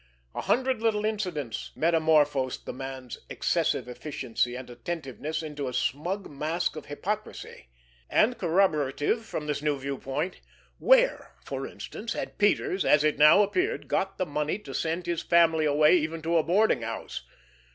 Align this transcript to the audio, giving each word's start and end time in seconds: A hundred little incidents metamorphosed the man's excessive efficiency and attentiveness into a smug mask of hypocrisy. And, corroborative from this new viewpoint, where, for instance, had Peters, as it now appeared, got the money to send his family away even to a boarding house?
A 0.33 0.41
hundred 0.41 0.81
little 0.81 1.05
incidents 1.05 1.71
metamorphosed 1.75 2.65
the 2.65 2.73
man's 2.73 3.19
excessive 3.29 3.87
efficiency 3.87 4.55
and 4.55 4.67
attentiveness 4.67 5.43
into 5.43 5.67
a 5.67 5.75
smug 5.75 6.27
mask 6.27 6.75
of 6.75 6.87
hypocrisy. 6.87 7.67
And, 8.09 8.39
corroborative 8.39 9.23
from 9.23 9.45
this 9.45 9.61
new 9.61 9.77
viewpoint, 9.77 10.41
where, 10.79 11.35
for 11.45 11.67
instance, 11.67 12.13
had 12.13 12.39
Peters, 12.39 12.83
as 12.83 13.03
it 13.03 13.19
now 13.19 13.43
appeared, 13.43 13.87
got 13.87 14.17
the 14.17 14.25
money 14.25 14.57
to 14.57 14.73
send 14.73 15.05
his 15.05 15.21
family 15.21 15.65
away 15.65 15.97
even 15.97 16.23
to 16.23 16.37
a 16.37 16.41
boarding 16.43 16.81
house? 16.81 17.21